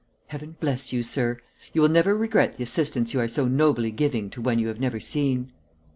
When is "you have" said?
4.57-4.79